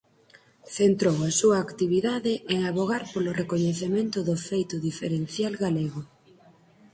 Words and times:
Centrou 0.77 1.17
a 1.29 1.31
súa 1.39 1.57
actividade 1.65 2.33
en 2.53 2.59
avogar 2.71 3.03
polo 3.13 3.31
recoñecemento 3.41 4.17
do 4.29 4.35
feito 4.47 4.75
diferencial 4.87 5.53
galego. 5.63 6.01